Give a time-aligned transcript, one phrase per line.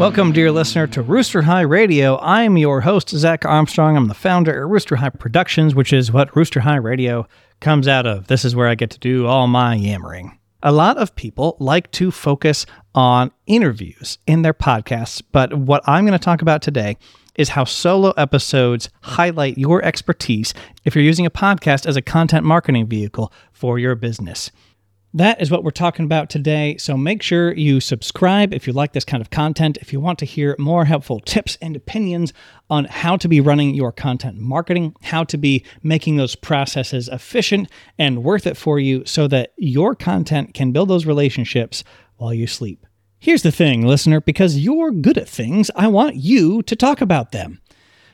[0.00, 2.14] Welcome, dear listener, to Rooster High Radio.
[2.14, 3.98] I am your host, Zach Armstrong.
[3.98, 7.28] I'm the founder of Rooster High Productions, which is what Rooster High Radio
[7.60, 8.26] comes out of.
[8.26, 10.38] This is where I get to do all my yammering.
[10.62, 16.06] A lot of people like to focus on interviews in their podcasts, but what I'm
[16.06, 16.96] going to talk about today
[17.34, 20.54] is how solo episodes highlight your expertise
[20.86, 24.50] if you're using a podcast as a content marketing vehicle for your business.
[25.12, 26.76] That is what we're talking about today.
[26.76, 29.76] So make sure you subscribe if you like this kind of content.
[29.78, 32.32] If you want to hear more helpful tips and opinions
[32.68, 37.68] on how to be running your content marketing, how to be making those processes efficient
[37.98, 41.82] and worth it for you so that your content can build those relationships
[42.16, 42.86] while you sleep.
[43.18, 47.32] Here's the thing, listener because you're good at things, I want you to talk about
[47.32, 47.60] them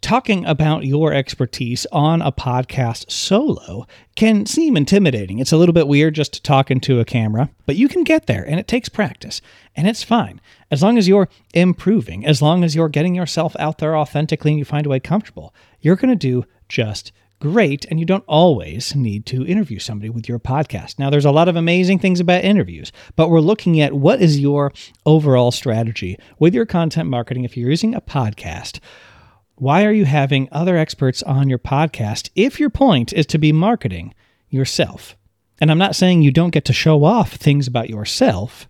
[0.00, 5.38] talking about your expertise on a podcast solo can seem intimidating.
[5.38, 8.26] It's a little bit weird just to talk into a camera, but you can get
[8.26, 9.40] there and it takes practice
[9.74, 10.40] and it's fine.
[10.70, 14.58] As long as you're improving, as long as you're getting yourself out there authentically and
[14.58, 18.96] you find a way comfortable, you're going to do just great and you don't always
[18.96, 20.98] need to interview somebody with your podcast.
[20.98, 24.40] Now there's a lot of amazing things about interviews, but we're looking at what is
[24.40, 24.72] your
[25.06, 28.80] overall strategy with your content marketing if you're using a podcast
[29.58, 33.52] why are you having other experts on your podcast if your point is to be
[33.52, 34.14] marketing
[34.48, 35.16] yourself?
[35.60, 38.68] And I'm not saying you don't get to show off things about yourself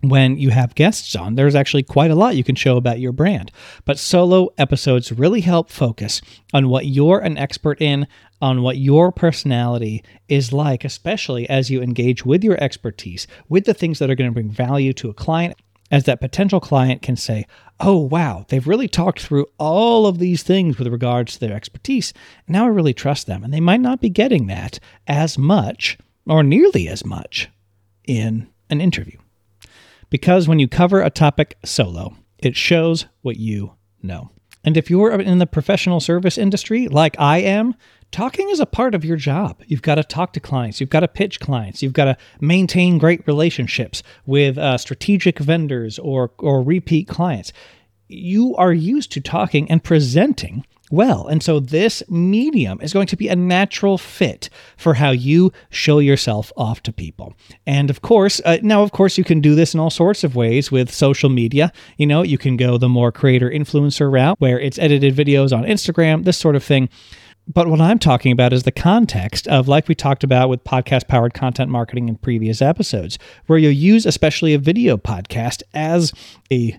[0.00, 1.34] when you have guests on.
[1.34, 3.50] There's actually quite a lot you can show about your brand.
[3.84, 6.22] But solo episodes really help focus
[6.54, 8.06] on what you're an expert in,
[8.40, 13.74] on what your personality is like, especially as you engage with your expertise, with the
[13.74, 15.58] things that are going to bring value to a client
[15.90, 17.46] as that potential client can say,
[17.80, 22.12] oh, wow, they've really talked through all of these things with regards to their expertise.
[22.46, 23.44] Now I really trust them.
[23.44, 27.48] And they might not be getting that as much or nearly as much
[28.06, 29.18] in an interview.
[30.10, 34.30] Because when you cover a topic solo, it shows what you know.
[34.68, 37.74] And if you're in the professional service industry like I am,
[38.12, 39.62] talking is a part of your job.
[39.66, 42.98] You've got to talk to clients, you've got to pitch clients, you've got to maintain
[42.98, 47.50] great relationships with uh, strategic vendors or, or repeat clients.
[48.08, 51.26] You are used to talking and presenting well.
[51.26, 55.98] And so this medium is going to be a natural fit for how you show
[55.98, 57.34] yourself off to people.
[57.66, 60.36] And of course, uh, now, of course, you can do this in all sorts of
[60.36, 61.72] ways with social media.
[61.96, 65.64] You know, you can go the more creator influencer route where it's edited videos on
[65.64, 66.88] Instagram, this sort of thing.
[67.50, 71.08] But what I'm talking about is the context of, like we talked about with podcast
[71.08, 76.12] powered content marketing in previous episodes, where you'll use especially a video podcast as
[76.52, 76.78] a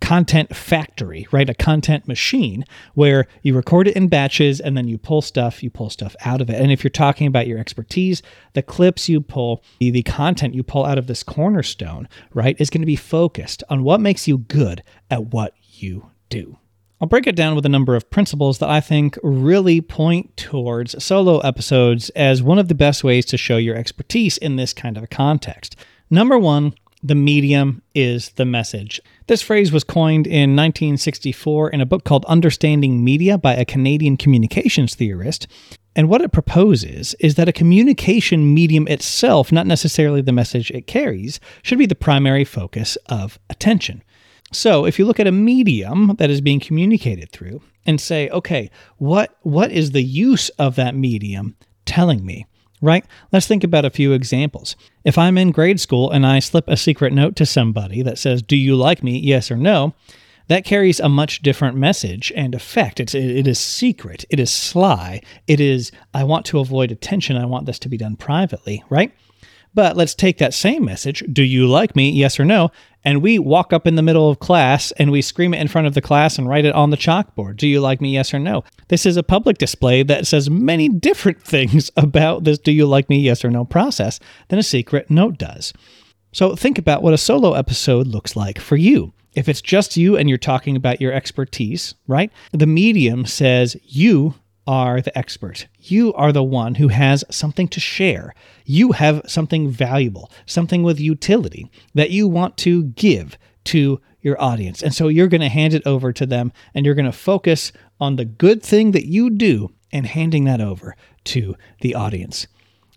[0.00, 1.48] content factory, right?
[1.50, 2.64] A content machine
[2.94, 6.40] where you record it in batches and then you pull stuff, you pull stuff out
[6.40, 6.60] of it.
[6.60, 8.22] And if you're talking about your expertise,
[8.54, 12.70] the clips you pull, the, the content you pull out of this cornerstone, right, is
[12.70, 16.58] going to be focused on what makes you good at what you do.
[17.00, 21.02] I'll break it down with a number of principles that I think really point towards
[21.02, 24.96] solo episodes as one of the best ways to show your expertise in this kind
[24.96, 25.76] of a context.
[26.10, 29.00] Number one, the medium is the message.
[29.26, 34.16] This phrase was coined in 1964 in a book called Understanding Media by a Canadian
[34.16, 35.46] communications theorist.
[35.94, 40.86] And what it proposes is that a communication medium itself, not necessarily the message it
[40.86, 44.02] carries, should be the primary focus of attention.
[44.52, 48.70] So if you look at a medium that is being communicated through and say, okay,
[48.96, 52.46] what what is the use of that medium telling me?
[52.80, 53.04] Right?
[53.32, 54.76] Let's think about a few examples.
[55.04, 58.42] If I'm in grade school and I slip a secret note to somebody that says,
[58.42, 59.18] "Do you like me?
[59.18, 59.94] Yes or no?"
[60.48, 63.00] that carries a much different message and effect.
[63.00, 64.24] It's, it is secret.
[64.30, 65.20] It is sly.
[65.46, 67.36] It is, I want to avoid attention.
[67.36, 69.12] I want this to be done privately, right?
[69.74, 72.10] But let's take that same message, do you like me?
[72.10, 72.70] Yes or no?
[73.04, 75.86] And we walk up in the middle of class and we scream it in front
[75.86, 77.56] of the class and write it on the chalkboard.
[77.56, 78.12] Do you like me?
[78.12, 78.64] Yes or no?
[78.88, 83.08] This is a public display that says many different things about this do you like
[83.08, 83.20] me?
[83.20, 84.18] Yes or no process
[84.48, 85.72] than a secret note does.
[86.32, 89.12] So think about what a solo episode looks like for you.
[89.34, 92.32] If it's just you and you're talking about your expertise, right?
[92.52, 94.34] The medium says you
[94.68, 95.66] are the expert.
[95.78, 98.34] You are the one who has something to share.
[98.66, 104.82] You have something valuable, something with utility that you want to give to your audience.
[104.82, 107.72] And so you're going to hand it over to them and you're going to focus
[107.98, 110.94] on the good thing that you do and handing that over
[111.24, 112.46] to the audience.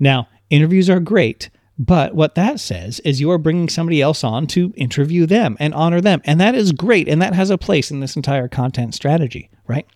[0.00, 4.46] Now, interviews are great, but what that says is you are bringing somebody else on
[4.48, 6.22] to interview them and honor them.
[6.24, 7.08] And that is great.
[7.08, 9.86] And that has a place in this entire content strategy, right?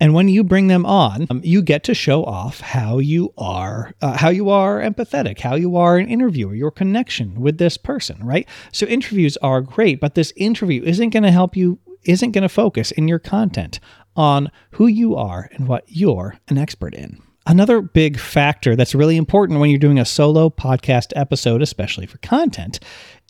[0.00, 3.92] And when you bring them on, um, you get to show off how you are,
[4.02, 8.24] uh, how you are empathetic, how you are an interviewer, your connection with this person,
[8.24, 8.48] right?
[8.72, 12.48] So interviews are great, but this interview isn't going to help you, isn't going to
[12.48, 13.80] focus in your content
[14.16, 17.20] on who you are and what you're an expert in.
[17.46, 22.18] Another big factor that's really important when you're doing a solo podcast episode, especially for
[22.18, 22.80] content,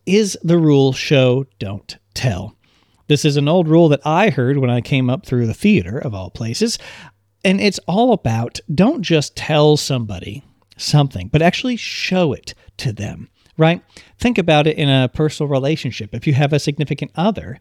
[0.07, 2.54] is the rule show, don't tell.
[3.07, 5.99] This is an old rule that I heard when I came up through the theater,
[5.99, 6.79] of all places.
[7.45, 10.43] And it's all about don't just tell somebody
[10.77, 13.29] something, but actually show it to them,
[13.59, 13.83] right?
[14.19, 16.15] Think about it in a personal relationship.
[16.15, 17.59] If you have a significant other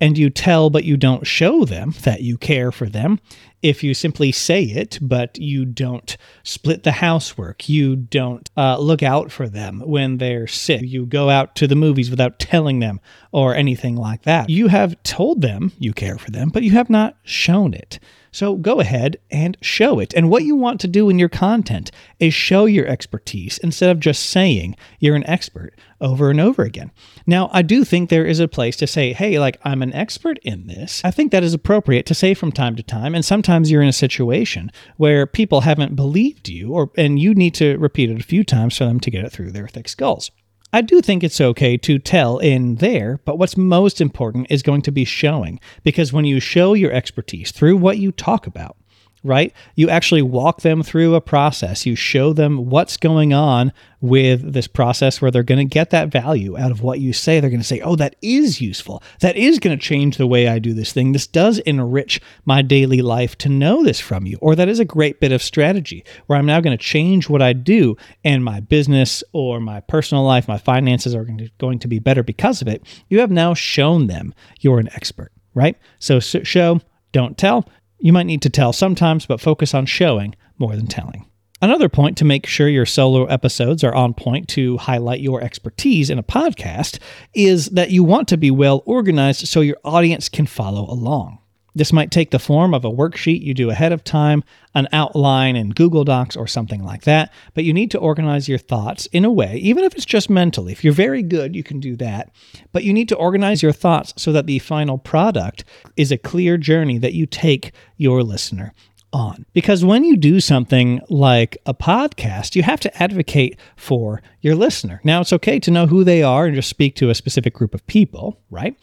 [0.00, 3.20] and you tell but you don't show them that you care for them,
[3.62, 9.02] if you simply say it but you don't split the housework, you don't uh, look
[9.02, 13.00] out for them when they're sick, you go out to the movies without telling them
[13.30, 16.90] or anything like that, you have told them you care for them, but you have
[16.90, 17.98] not shown it.
[18.32, 20.14] So go ahead and show it.
[20.14, 24.00] And what you want to do in your content is show your expertise instead of
[24.00, 26.90] just saying you're an expert over and over again.
[27.26, 30.38] Now, I do think there is a place to say, hey, like I'm an expert
[30.42, 31.02] in this.
[31.04, 33.14] I think that is appropriate to say from time to time.
[33.14, 37.54] And sometimes you're in a situation where people haven't believed you or and you need
[37.54, 40.30] to repeat it a few times for them to get it through their thick skulls.
[40.74, 44.80] I do think it's okay to tell in there, but what's most important is going
[44.82, 45.60] to be showing.
[45.82, 48.76] Because when you show your expertise through what you talk about,
[49.24, 49.52] right?
[49.76, 51.86] You actually walk them through a process.
[51.86, 56.08] You show them what's going on with this process where they're going to get that
[56.08, 57.38] value out of what you say.
[57.38, 59.00] They're going to say, oh, that is useful.
[59.20, 61.12] That is going to change the way I do this thing.
[61.12, 64.38] This does enrich my daily life to know this from you.
[64.40, 67.42] Or that is a great bit of strategy where I'm now going to change what
[67.42, 71.28] I do and my business or my personal life, my finances are
[71.58, 72.82] going to be better because of it.
[73.08, 75.76] You have now shown them you're an expert, right?
[76.00, 76.80] So show,
[77.12, 77.68] don't tell.
[78.02, 81.24] You might need to tell sometimes, but focus on showing more than telling.
[81.60, 86.10] Another point to make sure your solo episodes are on point to highlight your expertise
[86.10, 86.98] in a podcast
[87.32, 91.38] is that you want to be well organized so your audience can follow along.
[91.74, 95.56] This might take the form of a worksheet you do ahead of time, an outline
[95.56, 99.24] in Google Docs, or something like that, but you need to organize your thoughts in
[99.24, 100.72] a way, even if it's just mentally.
[100.72, 102.30] If you're very good, you can do that,
[102.72, 105.64] but you need to organize your thoughts so that the final product
[105.96, 108.74] is a clear journey that you take your listener
[109.12, 109.44] on.
[109.52, 115.00] Because when you do something like a podcast, you have to advocate for your listener.
[115.04, 117.74] Now, it's okay to know who they are and just speak to a specific group
[117.74, 118.76] of people, right?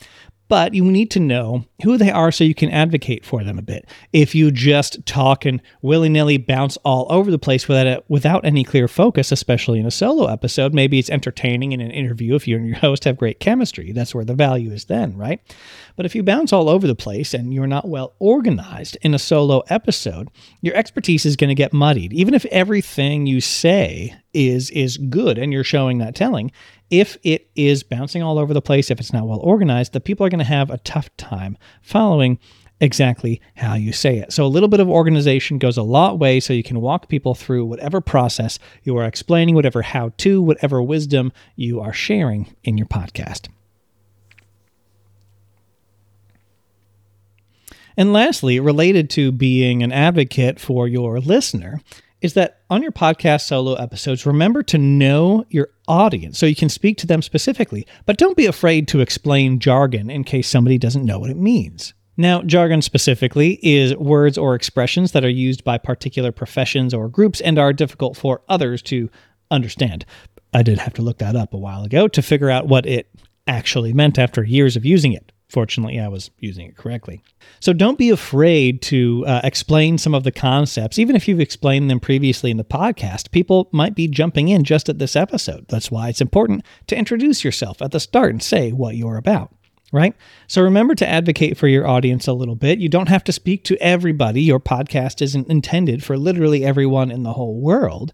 [0.49, 3.61] But you need to know who they are so you can advocate for them a
[3.61, 3.87] bit.
[4.11, 8.43] If you just talk and willy nilly bounce all over the place without, a, without
[8.43, 12.47] any clear focus, especially in a solo episode, maybe it's entertaining in an interview if
[12.47, 13.91] you and your host have great chemistry.
[13.91, 15.39] That's where the value is then, right?
[15.95, 19.19] But if you bounce all over the place and you're not well organized in a
[19.19, 20.29] solo episode,
[20.61, 22.11] your expertise is going to get muddied.
[22.11, 26.51] Even if everything you say is is good and you're showing that telling,
[26.89, 30.25] if it is bouncing all over the place, if it's not well organized, the people
[30.25, 32.39] are going to have a tough time following
[32.81, 34.31] exactly how you say it.
[34.31, 37.35] So a little bit of organization goes a lot way so you can walk people
[37.35, 42.77] through whatever process you are explaining, whatever how to, whatever wisdom you are sharing in
[42.77, 43.49] your podcast.
[47.97, 51.81] And lastly, related to being an advocate for your listener,
[52.21, 56.69] is that on your podcast solo episodes, remember to know your audience so you can
[56.69, 61.05] speak to them specifically, but don't be afraid to explain jargon in case somebody doesn't
[61.05, 61.93] know what it means.
[62.17, 67.39] Now, jargon specifically is words or expressions that are used by particular professions or groups
[67.39, 69.09] and are difficult for others to
[69.49, 70.05] understand.
[70.53, 73.09] I did have to look that up a while ago to figure out what it
[73.47, 75.31] actually meant after years of using it.
[75.49, 77.23] Fortunately, I was using it correctly.
[77.59, 80.99] So don't be afraid to uh, explain some of the concepts.
[80.99, 84.89] Even if you've explained them previously in the podcast, people might be jumping in just
[84.89, 85.65] at this episode.
[85.67, 89.51] That's why it's important to introduce yourself at the start and say what you're about.
[89.91, 90.13] Right?
[90.45, 92.77] So remember to advocate for your audience a little bit.
[92.77, 94.43] You don't have to speak to everybody.
[94.43, 98.13] Your podcast isn't intended for literally everyone in the whole world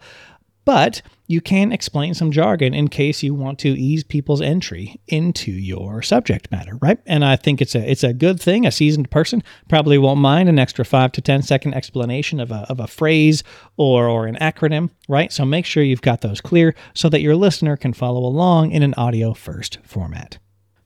[0.65, 5.51] but you can explain some jargon in case you want to ease people's entry into
[5.51, 7.00] your subject matter, right?
[7.05, 8.65] And I think it's a it's a good thing.
[8.65, 12.65] A seasoned person probably won't mind an extra five to ten second explanation of a,
[12.69, 13.43] of a phrase
[13.77, 15.31] or, or an acronym, right?
[15.31, 18.84] So make sure you've got those clear so that your listener can follow along in
[18.84, 20.38] an audio first format.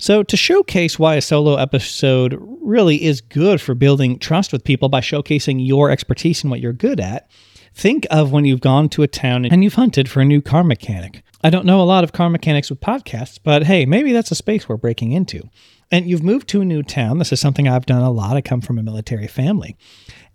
[0.01, 4.87] So, to showcase why a solo episode really is good for building trust with people
[4.87, 7.29] by showcasing your expertise and what you're good at,
[7.79, 10.65] Think of when you've gone to a town and you've hunted for a new car
[10.65, 11.23] mechanic.
[11.41, 14.35] I don't know a lot of car mechanics with podcasts, but hey, maybe that's a
[14.35, 15.43] space we're breaking into.
[15.89, 17.19] And you've moved to a new town.
[17.19, 18.35] This is something I've done a lot.
[18.35, 19.77] I come from a military family.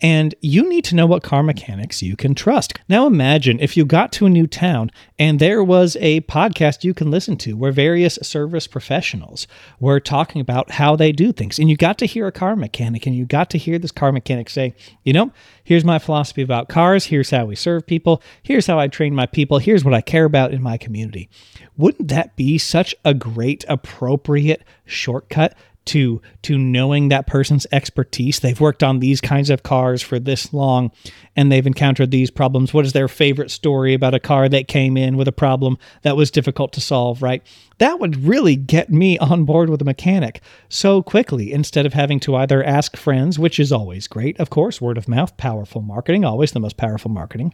[0.01, 2.79] And you need to know what car mechanics you can trust.
[2.89, 6.93] Now imagine if you got to a new town and there was a podcast you
[6.93, 9.47] can listen to where various service professionals
[9.81, 11.59] were talking about how they do things.
[11.59, 14.13] And you got to hear a car mechanic and you got to hear this car
[14.13, 14.75] mechanic say,
[15.05, 15.33] you know,
[15.63, 17.07] here's my philosophy about cars.
[17.07, 18.23] Here's how we serve people.
[18.43, 19.59] Here's how I train my people.
[19.59, 21.31] Here's what I care about in my community.
[21.77, 28.41] Wouldn't that be such a great, appropriate shortcut to to knowing that person's expertise.
[28.41, 30.91] They've worked on these kinds of cars for this long
[31.37, 32.73] and they've encountered these problems.
[32.73, 36.17] What is their favorite story about a car that came in with a problem that
[36.17, 37.43] was difficult to solve right?
[37.79, 42.21] That would really get me on board with a mechanic so quickly instead of having
[42.21, 46.25] to either ask friends which is always great of course word of mouth powerful marketing
[46.25, 47.53] always the most powerful marketing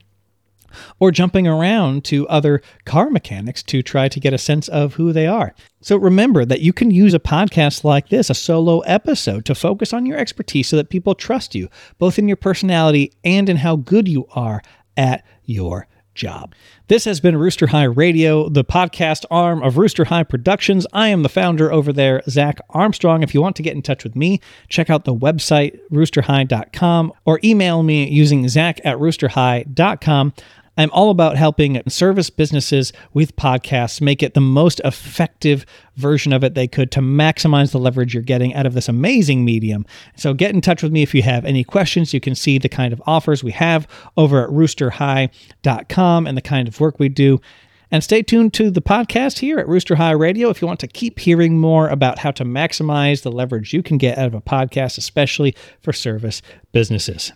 [0.99, 5.13] or jumping around to other car mechanics to try to get a sense of who
[5.13, 5.55] they are.
[5.81, 9.93] So remember that you can use a podcast like this, a solo episode, to focus
[9.93, 13.77] on your expertise so that people trust you, both in your personality and in how
[13.77, 14.63] good you are
[14.97, 15.87] at your
[16.21, 16.55] job.
[16.89, 20.87] This has been Rooster High Radio, the podcast arm of Rooster High Productions.
[20.93, 23.23] I am the founder over there, Zach Armstrong.
[23.23, 27.41] If you want to get in touch with me, check out the website, roosterhigh.com, or
[27.43, 30.35] email me using zach at roosterhigh.com.
[30.81, 36.43] I'm all about helping service businesses with podcasts make it the most effective version of
[36.43, 39.85] it they could to maximize the leverage you're getting out of this amazing medium.
[40.17, 42.15] So get in touch with me if you have any questions.
[42.15, 46.67] You can see the kind of offers we have over at roosterhigh.com and the kind
[46.67, 47.43] of work we do.
[47.91, 50.89] And stay tuned to the podcast here at Rooster High Radio if you want to
[50.89, 54.41] keep hearing more about how to maximize the leverage you can get out of a
[54.41, 56.41] podcast, especially for service
[56.73, 57.35] businesses.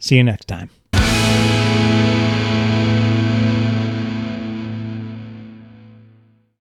[0.00, 0.70] See you next time.